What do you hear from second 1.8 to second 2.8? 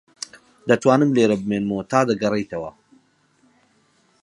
تا دەگەڕێیتەوە.